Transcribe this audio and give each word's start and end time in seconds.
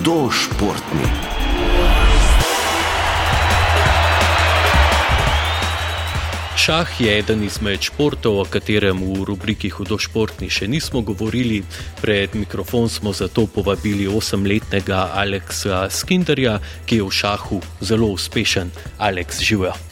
hudo 0.00 0.30
športni. 0.32 1.04
Šah 6.56 6.88
je 7.00 7.18
eden 7.18 7.44
izmed 7.44 7.80
športov, 7.84 8.40
o 8.40 8.44
katerem 8.48 8.96
v 8.96 9.26
rubriki 9.28 9.68
Hudo 9.68 9.98
športni 10.00 10.48
še 10.48 10.68
nismo 10.72 11.04
govorili. 11.04 11.60
Pred 12.00 12.32
mikrofon 12.34 12.88
smo 12.88 13.12
zato 13.12 13.44
povabili 13.46 14.08
osemletnega 14.08 15.10
Aleksa 15.20 15.90
Skinderja, 15.92 16.56
ki 16.88 17.02
je 17.02 17.04
v 17.04 17.12
šahu 17.20 17.60
zelo 17.84 18.12
uspešen. 18.16 18.72
Aleks, 18.98 19.44
živijo. 19.44 19.89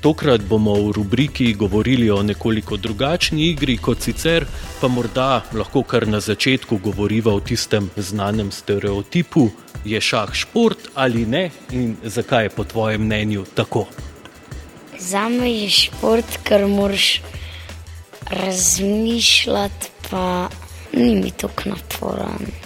Tokrat 0.00 0.40
bomo 0.48 0.74
v 0.74 0.92
rubriki 0.96 1.52
govorili 1.54 2.10
o 2.10 2.22
nekoliko 2.22 2.76
drugačni 2.76 3.50
igri 3.50 3.76
kot 3.76 4.00
sicer, 4.00 4.46
pa 4.80 4.88
morda 4.88 5.42
lahko 5.52 5.82
kar 5.82 6.06
na 6.08 6.20
začetku 6.20 6.78
govoriva 6.80 7.34
o 7.34 7.40
tistem 7.40 7.90
znanem 7.96 8.48
stereotipu: 8.50 9.50
je 9.84 10.00
šah 10.00 10.32
šport 10.32 10.88
ali 10.94 11.26
ne 11.26 11.50
in 11.72 11.96
zakaj 12.04 12.44
je 12.44 12.50
po 12.50 12.64
tvojem 12.64 13.04
mnenju 13.04 13.44
tako? 13.54 13.84
Za 14.98 15.28
me 15.28 15.52
je 15.52 15.68
šport, 15.70 16.38
ker 16.44 16.66
moraš 16.66 17.20
razmišljati, 18.30 19.90
pa 20.10 20.48
ni 20.92 21.14
mi 21.16 21.30
tako 21.30 21.68
naporen. 21.76 22.59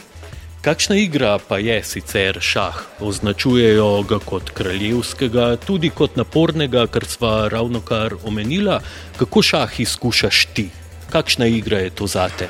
Kakšna 0.64 0.96
igra 0.96 1.38
pa 1.48 1.58
je 1.58 1.82
sicer 1.84 2.38
šah? 2.40 2.76
Označujejo 3.00 4.02
ga 4.08 4.18
kot 4.18 4.50
kraljevskega, 4.56 5.56
tudi 5.56 5.90
kot 5.90 6.16
napornega, 6.16 6.86
kar 6.86 7.04
sva 7.04 7.48
ravno 7.52 7.82
kar 7.84 8.14
omenila. 8.24 8.78
Kako 9.16 9.42
šah 9.42 9.80
izkušaš 9.80 10.46
ti? 10.54 10.70
Kakšna 11.10 11.46
igra 11.46 11.78
je 11.84 11.90
to 11.90 12.06
zate? 12.06 12.48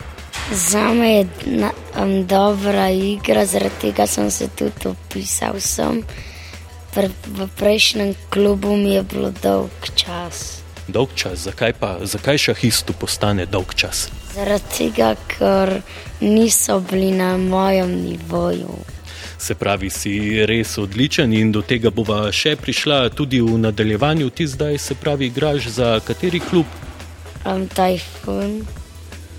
Za 0.52 0.92
me 0.94 1.10
je 1.10 1.26
na, 1.46 1.72
um, 1.98 2.26
dobra 2.26 2.90
igra, 2.90 3.46
zaradi 3.46 3.80
tega 3.80 4.06
sem 4.06 4.30
se 4.30 4.48
tudi 4.48 4.94
opisal. 4.94 5.58
Sem 5.58 6.04
pre, 6.94 7.10
v 7.26 7.48
prejšnjem 7.58 8.14
klubu 8.30 8.76
mi 8.76 8.94
je 8.94 9.02
bilo 9.02 9.32
dolg 9.42 9.90
čas. 9.94 10.60
Dolg 10.86 11.10
čas, 11.14 11.48
zakaj 11.50 11.72
pa, 11.80 11.96
zakaj 12.02 12.38
šahistu 12.38 12.92
postane 12.92 13.46
dolg 13.46 13.74
čas? 13.74 14.06
Zaradi 14.34 14.64
tega, 14.78 15.14
ker 15.30 15.80
niso 16.20 16.80
bili 16.80 17.12
na 17.12 17.36
mojem 17.36 17.90
nivoju. 18.02 18.74
Se 19.38 19.54
pravi, 19.54 19.90
si 19.90 20.46
res 20.46 20.78
odličen 20.78 21.32
in 21.32 21.52
do 21.52 21.62
tega 21.62 21.90
bova 21.94 22.32
še 22.32 22.56
prišla 22.58 23.12
tudi 23.14 23.38
v 23.44 23.58
nadaljevanju. 23.66 24.30
Ti 24.30 24.46
zdaj, 24.46 24.78
se 24.78 24.94
pravi, 24.98 25.28
igraš 25.30 25.68
za 25.76 26.00
kateri 26.06 26.40
klub? 26.40 26.66
Um, 27.44 27.68
tajfun. 27.68 28.64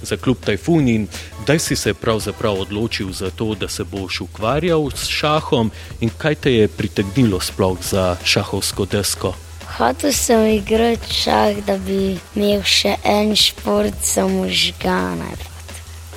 Za 0.05 0.17
klub 0.21 0.37
Tajfun 0.45 0.87
in 0.87 1.07
kdaj 1.41 1.59
si 1.59 1.75
se 1.75 1.93
pravzaprav 1.93 2.59
odločil 2.67 3.11
za 3.11 3.31
to, 3.31 3.55
da 3.55 3.67
se 3.67 3.83
boš 3.83 4.21
ukvarjal 4.21 4.91
s 4.91 5.09
šahom 5.09 5.71
in 5.99 6.11
kaj 6.17 6.35
te 6.35 6.53
je 6.53 6.67
pritegnilo 6.67 7.39
sploh 7.41 7.81
za 7.81 8.15
šahovsko 8.23 8.85
desko? 8.85 9.33
Hotel 9.77 10.13
sem 10.13 10.45
igrati 10.45 11.13
šah, 11.13 11.57
da 11.67 11.75
bi 11.77 12.15
imel 12.35 12.61
še 12.63 12.93
en 13.03 13.33
šport 13.35 13.97
za 14.07 14.23
možgane. 14.27 15.33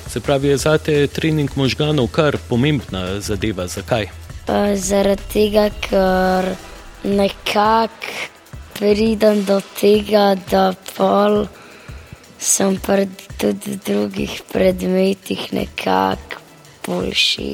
Se 0.07 0.21
pravi, 0.23 0.47
je 0.47 0.57
zate 0.57 0.95
trening 1.11 1.51
možganov 1.59 2.07
kar 2.15 2.37
pomembna 2.49 3.19
zadeva. 3.19 3.67
Zakaj? 3.67 4.07
Uh, 4.47 4.71
zaradi 4.79 5.27
tega, 5.33 5.65
ker 5.83 6.47
nekako 7.03 8.15
pridem 8.79 9.43
do 9.43 9.59
tega, 9.81 10.37
da 10.51 10.71
pol 10.95 11.43
sem 12.39 12.79
pri 12.79 13.09
tudi 13.35 13.75
drugih 13.85 14.39
predmetih 14.53 15.49
nekako 15.51 16.39
boljši. 16.87 17.51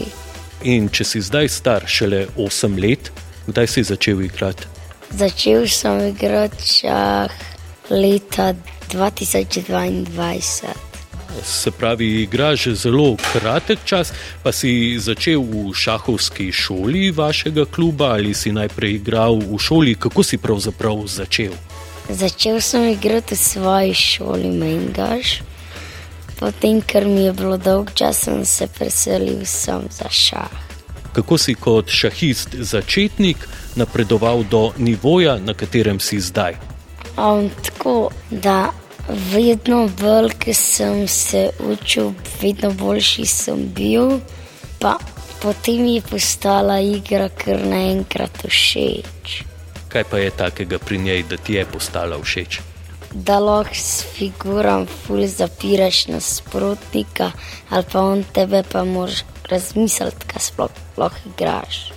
In 0.69 0.93
če 0.93 1.09
si 1.15 1.25
zdaj 1.25 1.49
star, 1.49 1.89
šele 1.89 2.27
8 2.37 2.77
let, 2.77 3.09
kdaj 3.49 3.73
si 3.73 3.87
začel 3.89 4.21
igrati? 4.29 4.74
Začel 5.11 5.67
sem 5.67 6.07
igrati 6.07 6.67
šah 6.67 7.31
leta 7.89 8.53
2022. 8.91 10.65
Se 11.43 11.71
pravi, 11.71 12.21
igraš 12.21 12.67
zelo 12.67 13.17
kratek 13.33 13.79
čas, 13.85 14.13
pa 14.43 14.51
si 14.51 14.99
začel 14.99 15.41
v 15.41 15.73
šahovski 15.73 16.51
šoli 16.51 17.11
vašega 17.11 17.65
kluba 17.65 18.05
ali 18.05 18.33
si 18.33 18.51
najprej 18.51 18.93
igral 18.93 19.39
v 19.39 19.59
šoli, 19.59 19.95
kako 19.95 20.23
si 20.23 20.37
pravzaprav 20.37 21.03
začel? 21.07 21.51
Začel 22.09 22.61
sem 22.61 22.89
igrati 22.89 23.35
v 23.35 23.37
svoji 23.37 23.93
šoli 23.93 24.51
Mengaš, 24.51 25.41
potem, 26.39 26.81
ker 26.81 27.05
mi 27.05 27.25
je 27.25 27.33
bilo 27.33 27.57
dolg 27.57 27.91
čas, 27.93 28.23
sem 28.25 28.45
se 28.45 28.67
preselil 28.67 29.45
sem 29.45 29.87
za 29.91 30.09
šah. 30.09 30.64
Kako 31.15 31.37
si 31.37 31.53
kot 31.55 31.87
šahist 31.87 32.55
začetnik 32.59 33.47
napredoval 33.79 34.43
do 34.43 34.73
nivoja, 34.77 35.37
na 35.39 35.53
katerem 35.53 35.99
si 35.99 36.19
zdaj? 36.19 36.57
Um, 37.15 37.47
tako 37.63 38.09
da 38.29 38.73
vedno 39.31 39.87
bolj, 40.01 40.33
ki 40.39 40.53
sem 40.53 41.07
se 41.07 41.49
učil, 41.63 42.11
vedno 42.41 42.73
boljši 42.75 43.25
sem 43.25 43.63
bil, 43.75 44.19
pa 44.79 44.97
potem 45.39 45.85
je 45.85 46.01
postala 46.01 46.81
igra 46.83 47.29
kar 47.29 47.63
naenkrat 47.63 48.43
všeč. 48.47 49.39
Kaj 49.87 50.03
pa 50.11 50.19
je 50.19 50.31
takega 50.35 50.79
pri 50.79 50.97
njej, 50.97 51.23
da 51.29 51.37
ti 51.37 51.55
je 51.55 51.65
postala 51.65 52.19
všeč? 52.19 52.59
Da 53.13 53.39
lahko 53.39 53.75
s 53.75 54.03
figuram 54.17 54.83
ful 54.85 55.23
zapiraš 55.27 56.07
nasprotnika, 56.11 57.31
ali 57.69 57.87
pa 57.91 58.01
on 58.01 58.25
tebe 58.33 58.63
pa 58.71 58.83
moraš 58.83 59.23
razmisliti, 59.47 60.27
kaj 60.27 60.43
sploh 60.43 60.84
lahko 60.97 61.29
igraš. 61.35 61.91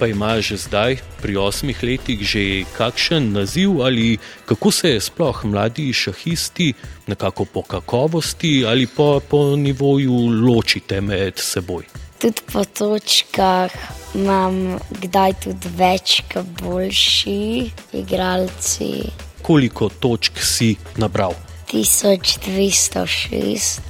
Pa 0.00 0.06
imaš 0.06 0.52
zdaj, 0.56 0.96
pri 1.20 1.36
osmih 1.36 1.82
letih, 1.82 2.22
že 2.24 2.64
kakšen 2.72 3.32
naziv 3.32 3.82
ali 3.84 4.18
kako 4.48 4.70
se 4.70 5.00
sploh 5.00 5.44
mladi 5.44 5.92
šahisti, 5.92 6.72
nekako 7.06 7.44
po 7.44 7.62
kakovosti 7.62 8.64
ali 8.66 8.86
pa 8.86 9.20
po 9.28 9.56
nivoju 9.56 10.12
ločite 10.46 11.00
med 11.00 11.34
seboj? 11.36 11.84
Tudi 12.18 12.40
po 12.52 12.64
točkah 12.64 13.70
imam 14.14 14.78
kdaj 15.02 15.32
tudi 15.44 15.68
več, 15.76 16.22
kot 16.32 16.46
boljši 16.62 17.70
igralci. 17.92 19.02
Koliko 19.42 19.88
točk 19.88 20.32
si 20.42 20.76
nabral? 20.96 21.34
1206, 21.72 23.80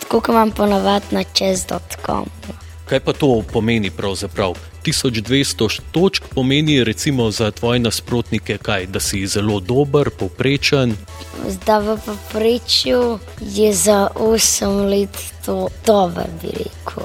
tako 0.00 0.20
kot 0.20 0.28
imam 0.28 0.50
ponavadi 0.50 1.06
na 1.10 1.24
čez.com. 1.24 2.26
Kaj 2.88 3.00
pa 3.00 3.12
to 3.12 3.42
pomeni 3.52 3.90
pravzaprav? 3.90 4.54
1200 4.84 5.80
točk 5.92 6.24
pomeni 6.34 6.84
recimo 6.84 7.30
za 7.30 7.50
tvoje 7.50 7.78
nasprotnike 7.78 8.58
kaj, 8.58 8.86
da 8.86 9.00
si 9.00 9.26
zelo 9.26 9.60
dober, 9.60 10.10
povprečen. 10.10 10.94
Zdaj 11.48 11.80
v 11.80 11.96
povprečju 12.06 13.18
je 13.40 13.72
za 13.74 14.08
8 14.14 14.88
let 14.88 15.18
to 15.44 15.68
dobro, 15.86 16.24
bi 16.42 16.48
rekel. 16.48 17.04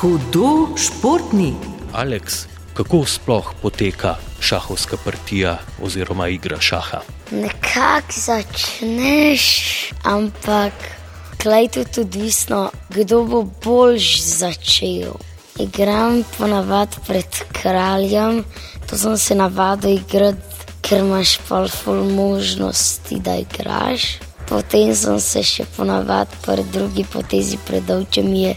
Hudo 0.00 0.74
športni. 0.76 1.54
Aleks, 1.92 2.46
kako 2.74 3.04
sploh 3.06 3.54
poteka 3.62 4.16
šahovska 4.40 4.96
partija 5.04 5.58
oziroma 5.82 6.28
igra 6.28 6.60
šaha? 6.60 7.00
Nekako 7.30 8.10
začneš, 8.10 9.44
ampak 10.02 10.72
klej 11.42 11.68
tudi 11.68 12.00
odvisno, 12.00 12.70
kdo 12.88 13.24
bo 13.24 13.42
boljš 13.64 14.22
začel. 14.22 15.12
Igram 15.58 16.22
ponavadi 16.38 16.96
pred 17.06 17.26
kraljem, 17.52 18.44
to 18.90 18.98
sem 18.98 19.16
se 19.18 19.34
navadil 19.34 19.98
igrati, 19.98 20.38
ker 20.80 21.02
imaš 21.02 21.38
pol 21.48 21.68
ful 21.68 22.04
možnosti, 22.04 23.18
da 23.20 23.36
igraš. 23.36 24.18
Potem 24.48 24.94
sem 24.94 25.20
se 25.20 25.42
še 25.42 25.66
ponavadi 25.76 26.38
pred 26.46 26.66
drugi 26.72 27.04
potezi 27.04 27.58
predal, 27.66 28.06
če 28.10 28.22
mi 28.22 28.42
je 28.42 28.56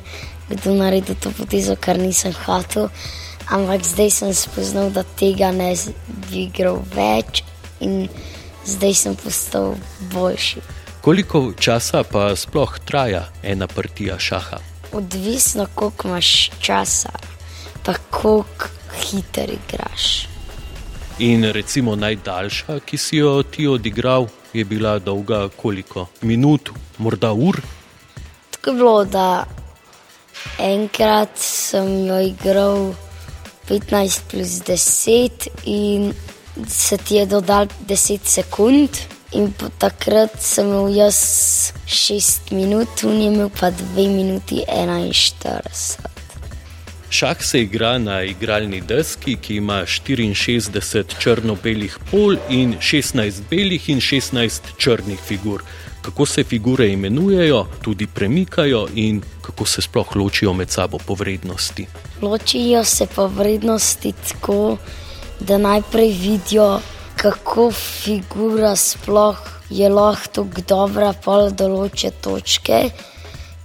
kdo 0.50 0.74
naredil 0.78 1.16
to 1.20 1.32
potezo, 1.32 1.76
kar 1.76 1.98
nisem 1.98 2.34
hotel. 2.46 2.90
Ampak 3.50 3.86
zdaj 3.86 4.10
sem 4.12 4.34
spoznal, 4.34 4.90
da 4.90 5.04
tega 5.04 5.52
ne 5.52 5.74
bi 6.30 6.46
igral 6.46 6.82
več 6.96 7.44
in 7.82 8.08
zdaj 8.66 8.94
sem 8.94 9.16
postal 9.16 9.76
boljši. 10.14 10.85
Koliko 11.06 11.54
časa 11.60 12.00
pa 12.04 12.36
sploh 12.36 12.80
traja 12.86 13.28
ena 13.44 13.68
partija 13.68 14.16
šaha? 14.20 14.58
Odvisno, 14.92 15.68
koliko 15.76 16.08
imaš 16.08 16.50
časa, 16.60 17.12
pa 17.84 17.94
koliko 18.10 18.72
hiter 19.02 19.50
igraš. 19.54 20.28
In 21.20 21.44
recimo 21.44 21.96
najdaljša, 21.96 22.80
ki 22.86 22.98
si 22.98 23.18
jo 23.18 23.44
ti 23.44 23.68
odigral, 23.68 24.26
je 24.54 24.66
bila 24.66 24.98
dolga 25.00 25.50
koliko? 25.62 26.08
Minut, 26.22 26.70
morda 26.98 27.34
ur? 27.34 27.62
Tako 28.50 28.70
je 28.70 28.76
bilo, 28.76 29.06
da 29.06 29.46
enkrat 30.58 31.38
sem 31.38 32.08
jo 32.08 32.20
igral 32.20 32.94
15 33.70 34.20
plus 34.32 34.48
10 34.48 35.48
in 35.66 36.14
se 36.68 36.98
ti 36.98 37.16
je 37.16 37.26
dodal 37.26 37.68
10 37.88 38.20
sekund. 38.24 38.90
In 39.36 39.50
takrat 39.78 40.38
sem 40.40 40.68
imel 40.68 40.94
jaz 40.96 41.18
6 41.92 42.54
minut, 42.56 43.04
on 43.04 43.20
je 43.20 43.28
imel 43.28 43.50
pa 43.60 43.68
2 43.72 44.08
minuti 44.08 44.62
41. 44.68 46.16
Šah 47.10 47.44
se 47.44 47.62
igra 47.62 47.98
na 47.98 48.22
igralni 48.24 48.82
deski, 48.82 49.36
ki 49.36 49.56
ima 49.56 49.82
64 49.86 51.20
črno-belih 51.20 51.98
pol 52.12 52.38
in 52.50 52.78
16 52.80 53.42
belih 53.50 53.90
in 53.90 54.00
16 54.00 54.72
črnih 54.78 55.20
figur. 55.20 55.64
Kako 56.02 56.26
se 56.26 56.44
figure 56.44 56.88
imenujejo, 56.92 57.66
tudi 57.82 58.08
premikajo 58.08 58.88
in 58.96 59.22
kako 59.42 59.66
se 59.66 59.82
sploh 59.82 60.16
ločijo 60.16 60.54
med 60.54 60.70
sabo 60.70 60.98
po 60.98 61.14
vrednosti. 61.14 61.88
Ločijo 62.22 62.84
se 62.84 63.08
po 63.16 63.28
vrednosti 63.28 64.14
tako, 64.28 64.78
da 65.40 65.58
najprej 65.58 66.12
vidijo, 66.22 66.80
kako 67.26 67.72
figura 67.72 68.76
sploh 68.76 69.38
je 69.70 69.90
lahko 69.90 70.28
tako 70.34 70.62
dobra, 70.70 71.14
pol 71.26 71.50
določe 71.50 72.12
točke, 72.22 72.82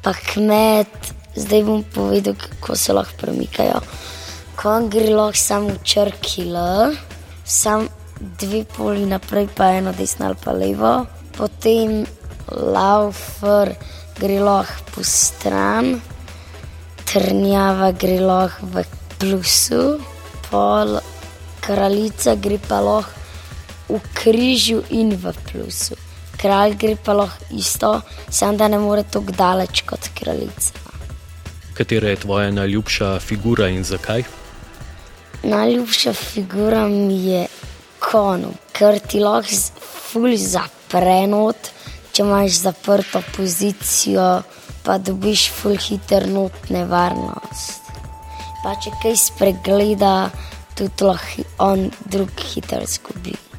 pa 0.00 0.14
kmet 0.16 1.10
zdaj 1.36 1.64
bom 1.68 1.82
povedal, 1.94 2.38
kako 2.40 2.76
se 2.76 2.96
lahko 2.96 3.18
premikajo. 3.20 3.82
Ko 4.56 4.78
gre 4.88 5.12
lahko 5.12 5.36
samo 5.36 5.76
črki 5.84 6.46
L, 6.48 6.96
samo 7.44 7.84
dve 8.40 8.64
poli 8.64 9.04
naprej, 9.04 9.50
pa 9.56 9.74
eno 9.76 9.92
desno 9.92 10.30
ali 10.30 10.40
pa 10.44 10.56
levo, 10.56 10.94
potem 11.36 12.00
laufer 12.48 13.74
gre 14.16 14.40
lahko 14.40 14.88
po 14.94 15.04
stran, 15.04 16.00
trnjava 17.12 17.92
gre 17.92 18.20
lahko 18.24 18.72
v 18.72 18.88
plusu, 19.20 19.86
pol 20.48 20.96
kraljica 21.60 22.40
gre 22.40 22.56
pa 22.56 22.80
lahko 22.80 23.19
v 23.96 24.14
križu 24.14 24.82
in 24.90 25.16
v 25.16 25.34
plusu. 25.46 25.98
Kralj 26.40 26.76
gre 26.80 26.94
pa 26.96 27.12
lahko 27.12 27.50
isto, 27.52 28.00
samo 28.30 28.56
da 28.56 28.68
ne 28.68 28.78
more 28.78 29.02
tako 29.02 29.32
daleč 29.36 29.82
kot 29.88 30.08
kraljica 30.14 30.90
katera 31.80 32.08
je 32.08 32.16
tvoja 32.16 32.50
najljubša 32.50 33.18
figura 33.18 33.68
in 33.68 33.84
zakaj? 33.84 34.22
Najljubša 35.42 36.12
figura 36.12 36.88
mi 36.88 37.24
je 37.24 37.46
konum, 37.98 38.52
ker 38.72 38.98
ti 38.98 39.20
lahko 39.20 39.56
fulj 40.12 40.36
zaprenot, 40.36 41.70
če 42.12 42.22
imaš 42.22 42.60
zaprto 42.66 43.22
pozicijo, 43.36 44.42
pa 44.84 44.98
dobiš 44.98 45.48
fulj 45.56 45.80
hiter 45.88 46.28
not 46.28 46.68
nevarnost. 46.68 47.88
Pa 48.60 48.76
če 48.76 48.92
kaj 49.00 49.16
spregleda, 49.16 50.14
tudi 50.76 51.08
lahko 51.08 51.48
on 51.64 51.88
drug 52.04 52.44
hiter 52.52 52.84
zgubi. 52.84 53.49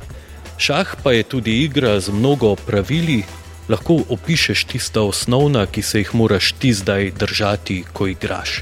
Šah 0.61 0.95
pa 1.03 1.11
je 1.11 1.23
tudi 1.23 1.63
igra 1.63 1.99
z 1.99 2.13
mnogo 2.13 2.55
pravili, 2.55 3.23
lahko 3.69 3.95
opišeš 4.09 4.65
tista 4.69 5.01
osnovna, 5.01 5.65
ki 5.65 5.81
se 5.81 5.99
jih 5.99 6.11
moraš 6.15 6.51
ti 6.53 6.73
zdaj 6.73 7.11
držati, 7.17 7.83
ko 7.93 8.07
igraš? 8.07 8.61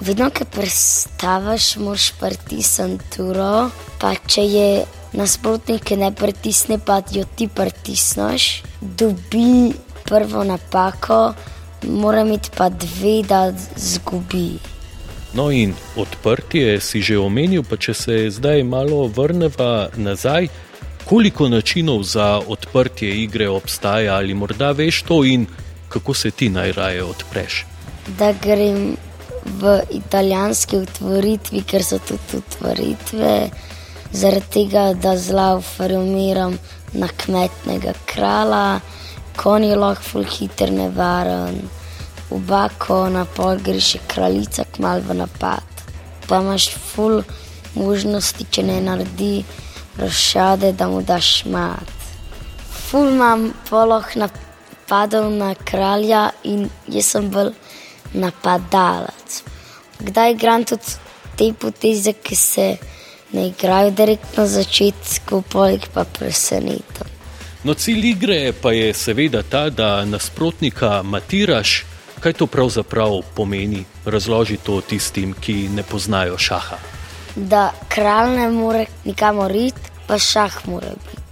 Vedno, 0.00 0.30
ko 0.30 0.44
prestaviš, 0.44 1.76
moraš 1.76 2.06
pritisniti 2.20 3.04
turo, 3.16 3.68
pa 4.00 4.14
če 4.26 4.44
je 4.44 4.70
nasprotnik, 5.12 5.90
ne 6.00 6.08
pritisne, 6.16 6.80
pa 6.80 7.02
jo 7.12 7.26
ti 7.36 7.48
pritisneš, 7.48 8.62
dobi 8.80 9.74
prvo 10.08 10.46
napako, 10.48 11.34
mora 11.82 12.24
imeti 12.24 12.56
pa 12.56 12.70
dve, 12.72 13.20
da 13.28 13.52
zgubi. 13.76 14.56
No, 15.36 15.50
in 15.52 15.76
odprtje 15.96 16.80
si 16.80 17.04
že 17.04 17.20
omenil, 17.20 17.68
pa 17.68 17.76
če 17.76 17.94
se 17.94 18.18
zdaj 18.32 18.64
malo 18.64 19.04
vrnemo 19.12 19.92
nazaj 20.00 20.48
koliko 21.04 21.48
načinov 21.48 22.02
za 22.02 22.40
odprtje 22.48 23.22
igre 23.22 23.48
obstaja, 23.48 24.14
ali 24.14 24.34
morda 24.34 24.70
veš 24.70 25.02
to 25.02 25.24
in 25.24 25.46
kako 25.88 26.14
se 26.14 26.30
ti 26.30 26.48
najraje 26.48 27.04
odpreš? 27.04 27.66
Da 28.18 28.32
grem 28.42 28.96
v 29.44 29.80
italijanski 29.90 30.76
otvoritvi, 30.76 31.62
ker 31.62 31.84
so 31.84 31.98
tudi 31.98 32.38
otvoritve, 32.38 33.50
zaradi 34.12 34.46
tega, 34.52 34.92
da 34.94 35.16
zelo 35.16 35.60
formiram 35.60 36.58
na 36.92 37.08
kmetnega 37.08 37.92
krala, 38.06 38.80
konj 39.36 39.66
je 39.70 39.76
lahko 39.76 40.02
ful 40.02 40.24
hiter 40.24 40.72
nevaren, 40.72 41.60
oba 42.30 42.68
kona, 42.78 43.24
pol 43.36 43.58
gre 43.64 43.80
še 43.80 44.02
kraljica 44.10 44.66
kmal 44.76 45.02
v 45.06 45.16
napad. 45.22 45.84
Pa 46.28 46.40
imaš 46.42 46.70
ful 46.74 47.22
možnosti, 47.74 48.46
če 48.50 48.62
ne 48.66 48.80
naredi 48.84 49.44
rošade, 50.00 50.72
da 50.72 50.88
mu 50.88 51.02
daš 51.02 51.44
mat. 51.44 51.92
Ful 52.72 53.08
imam 53.08 53.52
poloh 53.70 54.04
napadal 54.16 55.30
na 55.30 55.54
kralja 55.54 56.30
in 56.44 56.68
jaz 56.88 57.12
sem 57.14 57.30
bil 57.30 57.52
napadalec. 58.12 59.42
Kdaj 60.00 60.32
igram 60.32 60.64
tudi 60.64 60.96
te 61.36 61.52
poteze, 61.52 62.12
ki 62.12 62.36
se 62.36 62.76
ne 63.32 63.46
igrajo 63.48 63.90
direktno 63.90 64.42
na 64.42 64.48
začetku, 64.48 65.42
poleg 65.42 65.86
pa 65.94 66.04
presenetim. 66.04 67.06
No, 67.64 67.74
cilj 67.74 68.06
igre 68.14 68.52
pa 68.52 68.72
je 68.72 68.94
seveda 68.94 69.42
ta, 69.42 69.68
da 69.70 70.04
nasprotnika 70.04 71.02
matiraš. 71.02 71.84
Kaj 72.20 72.32
to 72.32 72.46
pravzaprav 72.46 73.20
pomeni? 73.36 73.84
Razloži 74.04 74.56
to 74.64 74.80
tistim, 74.80 75.34
ki 75.40 75.68
ne 75.68 75.82
poznajo 75.82 76.38
šaha 76.38 76.80
da 77.36 77.72
kralj 77.88 78.36
ne 78.36 78.48
more 78.50 78.86
nikamor 79.04 79.56
iti, 79.56 79.89
pa 80.10 80.18
šah 80.18 80.54
mora 80.66 80.90
biti. 80.90 81.22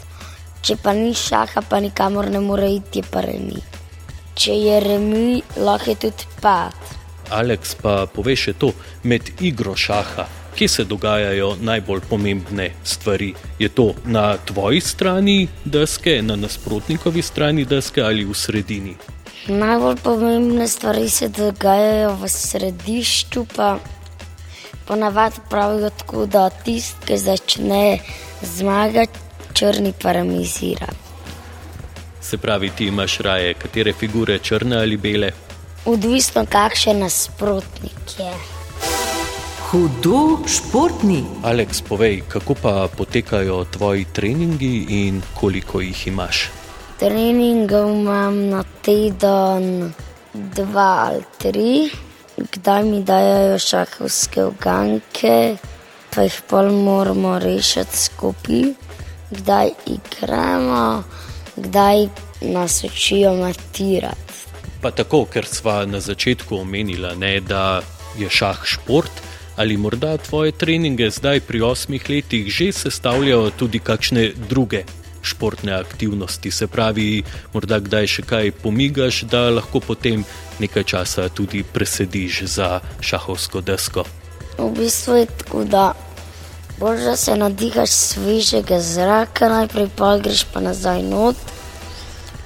Če 0.62 0.76
pa 0.82 0.92
ni 0.94 1.10
šaha, 1.14 1.64
pa 1.66 1.80
nikamor 1.82 2.28
ne 2.30 2.38
more 2.38 2.69
iti, 2.70 3.00
je 3.00 3.10
pa 3.10 3.25
remi. 3.26 3.58
Če 4.38 4.54
je 4.54 4.76
remi, 4.84 5.40
lahko 5.58 5.90
je 5.90 5.96
tudi 6.04 6.28
pad. 6.38 6.76
Aleks 7.34 7.75
pa 7.82 8.04
pove 8.06 8.36
še 8.38 8.54
to, 8.54 8.70
med 9.02 9.32
igro 9.42 9.75
šaha, 9.75 10.28
kje 10.54 10.69
se 10.70 10.86
dogajajo 10.86 11.56
najbolj 11.66 12.04
pomembne 12.06 12.69
stvari. 12.86 13.32
Je 13.58 13.69
to 13.75 13.90
na 14.06 14.36
tvoji 14.46 14.80
strani 14.80 15.38
deske, 15.64 16.20
na 16.22 16.38
nasprotnikovi 16.38 17.22
strani 17.22 17.66
deske 17.66 18.06
ali 18.06 18.22
v 18.28 18.38
sredini? 18.38 18.94
Najbolj 19.50 20.02
pomembne 20.06 20.70
stvari 20.70 21.10
se 21.10 21.32
dogajajo 21.34 22.14
v 22.22 22.30
središču, 22.30 23.46
pa 23.56 23.75
ponavadi 24.88 25.37
pravijo 25.50 25.90
tako, 25.90 26.26
da 26.26 26.50
tisti, 26.50 27.06
ki 27.06 27.19
začne 27.19 27.99
zmagati, 28.43 29.19
črni 29.52 29.93
paramizira. 30.02 30.87
Se 32.20 32.38
pravi, 32.38 32.70
ti 32.70 32.87
imaš 32.87 33.19
raje 33.19 33.55
katere 33.55 33.93
figure, 33.93 34.38
črne 34.38 34.76
ali 34.76 34.96
bele? 34.96 35.31
Odvisno, 35.85 36.47
kakšen 36.49 36.99
nasprotnik 36.99 38.18
je. 38.18 38.33
Hudo 39.71 40.38
športni. 40.49 41.25
Aleks, 41.45 41.83
povej, 41.83 42.23
kako 42.28 42.54
pa 42.54 42.88
potekajo 42.97 43.64
tvoji 43.64 44.04
treningi 44.12 44.87
in 44.88 45.23
koliko 45.35 45.80
jih 45.80 46.07
imaš? 46.07 46.49
Treningov 46.99 47.90
imam 47.92 48.49
na 48.49 48.64
teden 48.83 49.92
dva 50.33 51.09
ali 51.09 51.25
tri 51.38 51.90
kdaj 52.52 52.85
mi 52.85 53.02
dajo 53.02 53.59
šahovske 53.59 54.45
uganke, 54.45 55.57
pa 56.14 56.23
jih 56.23 56.40
pol 56.49 56.71
moramo 56.73 57.38
rešiti 57.38 57.97
skupaj, 57.97 58.62
kdaj 59.30 59.71
igramo, 59.87 61.02
kdaj 61.57 62.09
nas 62.40 62.85
učijo 62.85 63.35
matirati. 63.35 64.38
Pa 64.83 64.90
tako, 64.90 65.25
ker 65.25 65.47
sva 65.47 65.85
na 65.87 66.00
začetku 66.00 66.57
omenila, 66.57 67.14
ne, 67.14 67.40
da 67.40 67.80
je 68.18 68.30
šah 68.30 68.62
šport. 68.64 69.26
Ali 69.59 69.76
morda 69.76 70.16
tvoje 70.16 70.52
treninge 70.52 71.11
zdaj 71.11 71.40
pri 71.40 71.61
osmih 71.66 72.04
letih 72.11 72.47
že 72.47 72.73
sestavljajo 72.73 73.50
tudi 73.50 73.78
kakšne 73.78 74.30
druge 74.49 74.85
športne 75.28 75.73
aktivnosti, 75.76 76.50
se 76.50 76.66
pravi, 76.66 77.23
morda 77.52 77.78
kdaj 77.85 78.06
še 78.14 78.25
kaj 78.28 78.52
pomigaš, 78.62 79.23
da 79.30 79.49
lahko 79.52 79.80
potem 79.85 80.25
nekaj 80.58 80.85
časa 80.85 81.28
tudi 81.28 81.62
presediš 81.62 82.42
za 82.56 82.80
šahovsko 83.00 83.61
desko. 83.61 84.04
V 84.58 84.70
bistvu 84.75 85.20
je 85.20 85.26
tako, 85.26 85.64
da 85.64 85.92
božje 86.80 87.16
se 87.16 87.37
nadihaš 87.37 87.90
svežega 87.90 88.80
zraka, 88.80 89.49
najprej 89.49 89.88
pa 89.97 90.16
greš 90.18 90.44
pa 90.52 90.61
nazaj 90.61 91.02
not, 91.02 91.37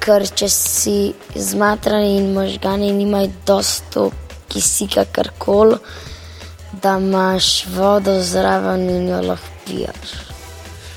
ker 0.03 0.27
če 0.27 0.49
si 0.51 0.97
zmatran 1.37 2.05
in 2.05 2.33
možgani 2.35 2.91
nimajo 2.93 3.31
dosto 3.47 4.11
kisika 4.53 5.05
karkoli, 5.05 5.79
da 6.83 6.99
imaš 6.99 7.67
vodo 7.77 8.19
zraven 8.21 8.89
in 8.91 9.09
jo 9.09 9.23
lahko 9.31 9.57
piješ. 9.67 10.32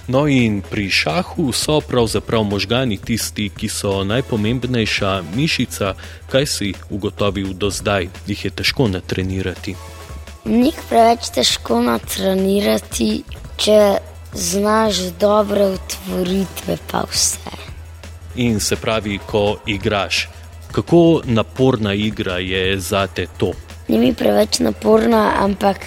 No, 0.08 0.28
in 0.28 0.62
pri 0.62 0.90
šahu 0.90 1.52
so 1.52 1.80
pravzaprav 1.82 2.44
možgani 2.44 2.98
tisti, 2.98 3.50
ki 3.50 3.70
so 3.70 4.04
najpomembnejša 4.04 5.24
mišica. 5.36 5.94
Kaj 6.30 6.46
si 6.46 6.74
ugotovil 6.90 7.54
do 7.54 7.70
zdaj, 7.70 8.10
jih 8.28 8.46
je 8.46 8.52
težko 8.52 8.88
natrenirati? 8.88 9.76
Ni 10.46 10.72
preveč 10.90 11.32
težko 11.34 11.82
natrenirati, 11.82 13.24
če 13.58 13.98
znaš 14.34 15.02
dobre 15.20 15.66
otvoritve, 15.74 16.78
pa 16.92 17.06
vse. 17.10 17.58
In 18.36 18.60
se 18.60 18.76
pravi, 18.76 19.18
ko 19.26 19.58
igraš, 19.66 20.28
kako 20.72 21.22
naporna 21.26 21.94
igra 21.94 22.38
je 22.38 22.80
za 22.80 23.08
te 23.08 23.28
to? 23.38 23.54
ni 23.88 23.98
mi 23.98 24.14
preveč 24.14 24.60
naporna, 24.60 25.32
ampak 25.40 25.78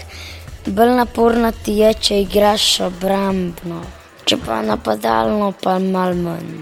bolj 0.66 0.94
naporna 1.00 1.52
ti 1.52 1.78
je, 1.82 1.94
če 1.94 2.20
igraš 2.22 2.66
obrambno, 2.86 3.82
če 4.28 4.36
pa 4.44 4.58
napadalno, 4.60 5.52
pa 5.56 5.78
mal 5.80 6.12
manj. 6.12 6.58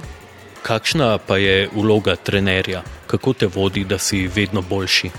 Kakšna 0.62 1.16
pa 1.18 1.38
je 1.42 1.68
vloga 1.74 2.14
trenerja? 2.16 2.82
Kako 3.06 3.32
te 3.32 3.46
vodi, 3.46 3.84
da 3.84 3.98
si 3.98 4.26
vedno 4.26 4.62
boljši? 4.62 5.10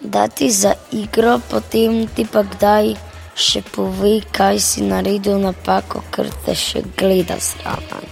Da 0.00 0.28
ti 0.28 0.50
za 0.50 0.72
igro, 0.92 1.38
potem 1.50 2.06
ti 2.16 2.24
pa 2.32 2.42
kdaj 2.44 2.94
še 3.36 3.62
pove, 3.72 4.20
kaj 4.32 4.60
si 4.60 4.84
naredil 4.88 5.40
napako, 5.40 6.00
ker 6.12 6.28
te 6.44 6.54
še 6.56 6.84
gleda 6.96 7.36
zraven. 7.40 8.08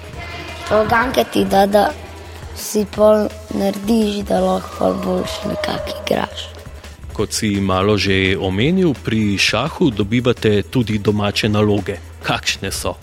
Poganke 0.69 1.25
ti 1.33 1.45
da, 1.49 1.65
da 1.67 1.85
si 2.57 2.85
pol 2.97 3.29
narediš, 3.57 4.25
da 4.29 4.41
lahko 4.45 4.93
boljš 5.05 5.39
nekako 5.49 5.97
igraš. 6.03 6.45
Kot 7.15 7.33
si 7.33 7.55
malo 7.61 7.97
že 7.97 8.37
omenil, 8.37 8.93
pri 8.93 9.39
šahu 9.39 9.91
dobivate 9.91 10.63
tudi 10.69 10.99
domače 10.99 11.49
naloge. 11.49 12.01
Kakšne 12.25 12.73
so? 12.73 12.97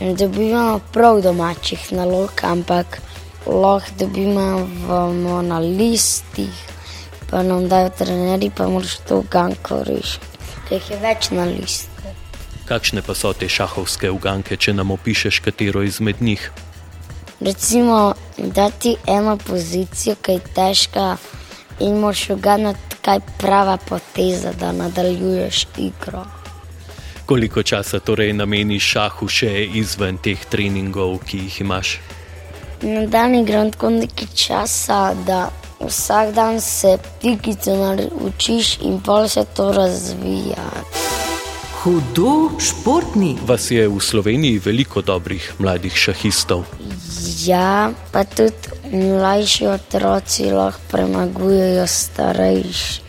Dobivamo 0.00 0.80
prav 0.92 1.20
domačih 1.20 1.92
nalog, 1.92 2.30
ampak 2.42 3.00
lahko 3.46 3.90
dobivamo 3.98 5.42
na 5.42 5.58
listih, 5.58 6.54
pa 7.30 7.42
nam 7.42 7.68
dajo 7.68 7.90
trenerji, 7.98 8.50
pa 8.56 8.68
moraš 8.68 8.96
to 9.08 9.22
ganko 9.30 9.82
rešiti. 9.82 10.38
Ker 10.68 10.80
je 10.90 10.98
več 11.02 11.30
na 11.30 11.44
listu. 11.44 11.90
Kakšne 12.68 13.02
pa 13.02 13.14
so 13.14 13.32
te 13.32 13.48
šahovske 13.48 14.10
uganke, 14.10 14.56
če 14.56 14.76
nam 14.76 14.90
opišeš 14.94 15.40
katero 15.40 15.82
izmed 15.82 16.22
njih? 16.22 16.50
Recimo, 17.40 18.14
da 18.36 18.70
ti 18.70 18.96
eno 19.06 19.36
pozicijo, 19.36 20.14
ki 20.22 20.32
je 20.32 20.40
težka, 20.54 21.16
in 21.80 21.98
moraš 21.98 22.30
uganati, 22.30 23.02
kaj 23.02 23.20
prava 23.38 23.76
poteza, 23.76 24.52
da 24.52 24.72
nadaljuješ 24.72 25.66
igro. 25.78 26.26
Koliko 27.28 27.62
časa 27.62 27.98
torej 28.00 28.30
nameniš 28.32 28.86
šahu 28.94 29.26
še 29.28 29.50
izven 29.76 30.16
teh 30.16 30.40
treningov, 30.48 31.18
ki 31.28 31.42
jih 31.42 31.56
imaš? 31.60 31.90
Na 32.80 33.02
dan 33.04 33.34
igram 33.36 33.68
tako 33.74 33.90
nekaj 33.92 34.30
časa, 34.32 35.12
da 35.26 35.50
vsak 35.80 36.32
dan 36.32 36.56
se 36.64 36.94
pikice 37.20 37.74
naučiš 37.76 38.78
in 38.80 38.96
pol 39.04 39.28
se 39.28 39.44
to 39.56 39.66
razvija. 39.76 40.70
Hudo 41.82 42.56
športni. 42.56 43.36
Vas 43.46 43.70
je 43.70 43.84
v 43.88 44.00
Sloveniji 44.00 44.62
veliko 44.64 45.02
dobrih 45.04 45.50
mladih 45.58 45.92
šahistov. 45.92 46.64
Ja, 47.44 47.92
pa 48.12 48.24
tudi 48.24 48.72
mlajši 48.92 49.66
otroci 49.66 50.48
lahko 50.48 50.80
premagujejo 50.90 51.84
starejši. 51.86 53.07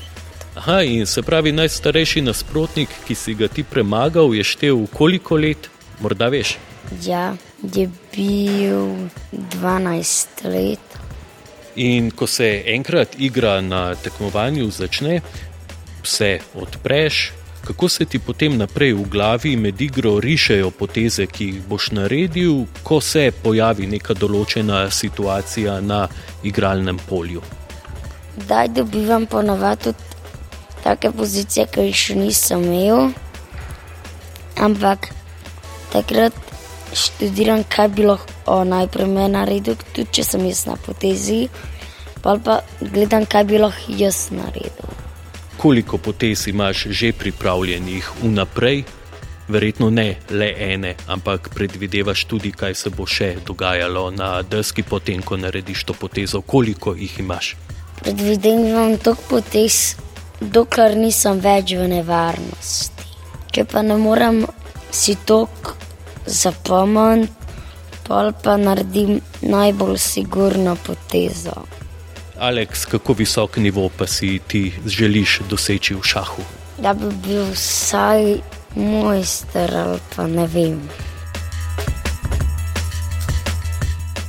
Aha, 0.55 0.81
in 0.81 1.05
se 1.05 1.21
pravi, 1.21 1.51
najstarejši 1.51 2.21
nasprotnik, 2.21 2.89
ki 3.07 3.15
si 3.15 3.33
ga 3.37 3.47
ti 3.47 3.63
premagal, 3.63 4.33
je 4.33 4.43
štev 4.43 4.87
koliko 4.93 5.37
let, 5.37 5.69
morda 6.01 6.27
veš? 6.33 6.57
Ja, 7.05 7.35
je 7.61 7.85
bil 8.15 9.09
12 9.31 10.45
let. 10.49 10.97
In 11.75 12.09
ko 12.11 12.27
se 12.27 12.63
enkrat 12.65 13.13
igra 13.17 13.61
na 13.61 13.95
tekmovanju 13.95 14.71
začne, 14.71 15.21
vse 16.03 16.39
odpreš. 16.55 17.31
Kako 17.67 17.89
se 17.89 18.05
ti 18.05 18.19
potem 18.19 18.57
naprej 18.57 18.93
v 18.93 19.05
glavi 19.11 19.55
med 19.55 19.81
igro 19.81 20.17
rišejo 20.19 20.71
poteze, 20.71 21.27
ki 21.27 21.45
jih 21.45 21.63
boš 21.69 21.91
naredil, 21.91 22.65
ko 22.83 23.01
se 23.01 23.29
pojavi 23.43 23.87
neka 23.87 24.15
določena 24.17 24.87
situacija 24.89 25.77
na 25.81 26.07
igralnem 26.43 26.97
polju? 27.09 27.43
Da 28.47 28.65
dobivam 28.67 29.25
ponovadi 29.25 29.91
tudi 29.93 30.09
take 30.83 31.11
pozicije, 31.11 31.67
ki 31.71 31.89
jih 31.89 31.95
še 31.95 32.15
nisem 32.15 32.63
imel. 32.63 33.11
Ampak 34.59 35.09
takrat 35.93 36.35
študiram, 36.93 37.63
kaj 37.63 37.87
bi 37.95 38.05
lahko 38.09 38.63
najprej 38.65 39.07
meni 39.07 39.33
naredil, 39.33 39.77
tudi 39.93 40.09
če 40.19 40.23
sem 40.25 40.45
jaz 40.49 40.65
na 40.69 40.75
potezi, 40.75 41.47
pa 42.23 42.37
pa 42.43 42.61
gledam, 42.81 43.25
kaj 43.25 43.45
bi 43.49 43.61
lahko 43.61 43.97
jaz 43.99 44.29
naredil. 44.35 44.89
Koliko 45.59 45.97
potez 45.97 46.47
imaš 46.47 46.87
že 46.89 47.11
pripravljenih 47.11 48.11
vnaprej? 48.23 48.83
Verjetno 49.49 49.89
ne 49.89 50.15
le 50.29 50.53
ene, 50.59 50.93
ampak 51.07 51.49
predvidevaš 51.49 52.25
tudi, 52.29 52.51
kaj 52.51 52.75
se 52.75 52.89
bo 52.93 53.07
še 53.09 53.33
dogajalo 53.45 54.11
na 54.13 54.41
deski, 54.45 54.83
potem 54.85 55.25
ko 55.25 55.37
narediš 55.41 55.83
to 55.89 55.93
potezo, 55.97 56.41
koliko 56.41 56.93
jih 56.93 57.19
imaš. 57.19 57.55
Predvidevam 58.03 58.97
toliko 59.01 59.23
potez, 59.29 59.97
dokler 60.41 60.95
nisem 60.97 61.39
več 61.43 61.73
v 61.75 61.87
nevarnosti. 61.91 63.07
Če 63.51 63.65
pa 63.65 63.81
ne 63.83 63.97
morem 63.99 64.43
si 64.91 65.15
tok 65.25 65.73
zapomniti, 66.25 67.33
pol 68.05 68.31
pa 68.43 68.55
naredim 68.57 69.19
najbolj 69.41 69.97
sigurno 70.01 70.75
potezo. 70.85 71.53
Aleks, 72.39 72.85
kako 72.89 73.13
visok 73.13 73.57
nivo 73.57 73.89
pa 73.89 74.07
si 74.07 74.39
ti 74.47 74.71
želiš 74.85 75.41
doseči 75.49 75.93
v 75.93 76.03
šahu? 76.03 76.45
Da 76.79 76.93
bi 76.93 77.11
bil 77.25 77.43
vsaj 77.51 78.39
mojster 78.75 79.75
ali 79.75 79.99
pa 80.15 80.27
ne 80.27 80.47
vem. 80.47 80.79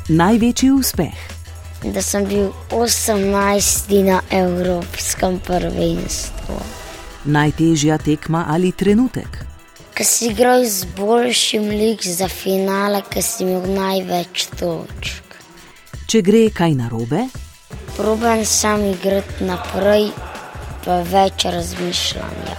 Največji 0.08 0.70
uspeh. 0.74 1.39
Da 1.84 2.02
sem 2.02 2.24
bil 2.28 2.50
18 2.70 4.02
na 4.04 4.20
Evropskem 4.30 5.38
prvenstvu. 5.46 6.58
Najtežja 7.24 7.98
tekma 7.98 8.44
ali 8.48 8.72
trenutek. 8.72 9.44
Ko 9.96 10.04
si 10.04 10.28
igral 10.30 10.64
z 10.64 10.84
boljšim 10.96 11.68
lik 11.68 12.04
za 12.06 12.28
finale, 12.28 13.02
ki 13.10 13.22
si 13.22 13.44
imel 13.44 13.64
največ 13.74 14.46
točk. 14.60 15.24
Če 16.06 16.22
gre 16.22 16.48
kaj 16.50 16.74
narobe, 16.74 17.26
Probujem 17.96 18.44
sam 18.44 18.84
igrati 18.84 19.44
naprej, 19.44 20.08
pa 20.84 21.02
več 21.02 21.44
razmišljanja. 21.44 22.56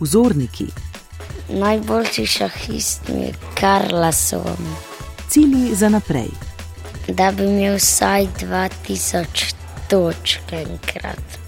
vzorniki, 0.00 0.66
Najboljši 1.48 2.26
šahist 2.26 3.08
mi 3.08 3.20
je 3.22 3.34
Karlason, 3.60 4.66
cilji 5.28 5.74
za 5.74 5.88
naprej. 5.88 6.55
Da 7.08 7.32
bi 7.32 7.44
imel 7.44 7.76
vsaj 7.76 8.26
2000 8.40 9.54
točk 9.88 10.52
enkrat. 10.52 11.38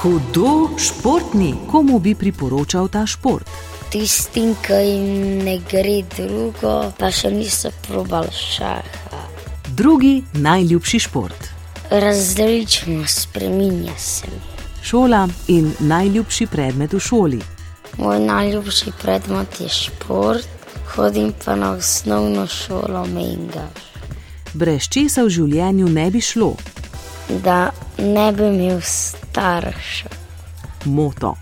Hudo 0.00 0.68
športni, 0.78 1.54
komu 1.70 1.98
bi 1.98 2.14
priporočal 2.14 2.88
ta 2.88 3.06
šport? 3.06 3.50
Tistim, 3.90 4.54
ki 4.62 4.72
jim 4.72 5.38
ne 5.44 5.58
gre 5.70 6.02
drugo, 6.16 6.92
pa 6.98 7.10
še 7.10 7.30
niso 7.30 7.70
probali 7.86 8.30
šaha. 8.30 9.22
Drugi 9.68 10.22
najljubši 10.32 10.98
šport. 10.98 11.48
Različno 11.90 13.06
spreminja 13.06 13.96
se 13.98 14.26
mi. 14.26 14.40
Šola 14.82 15.28
in 15.48 15.72
najljubši 15.80 16.46
predmet 16.46 16.92
v 16.92 17.00
šoli. 17.00 17.40
Moj 17.98 18.20
najljubši 18.20 18.92
predmet 19.02 19.60
je 19.60 19.68
šport, 19.68 20.48
hodim 20.94 21.32
pa 21.44 21.56
na 21.56 21.72
osnovno 21.72 22.46
šolo 22.46 23.06
Mengaš. 23.06 23.87
Brez 24.58 24.88
česa 24.90 25.22
v 25.22 25.30
življenju 25.30 25.86
ne 25.94 26.08
bi 26.10 26.18
šlo. 26.18 26.48
Da 27.44 27.68
ne 28.02 28.24
bi 28.34 28.48
imel 28.48 28.80
staršev. 28.82 30.16
Moto. 30.90 31.36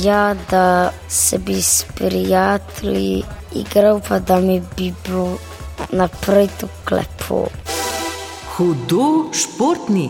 Ja, 0.00 0.32
da 0.50 0.92
se 1.12 1.38
bi 1.38 1.58
s 1.62 1.84
prijatelji 1.98 3.20
igral, 3.52 4.00
pa 4.08 4.18
da 4.18 4.40
mi 4.40 4.62
bi 4.76 4.88
bilo 5.04 5.36
naprej 5.92 6.48
tako 6.60 6.96
lepo. 6.96 7.42
Hudo 8.56 9.28
športni. 9.36 10.08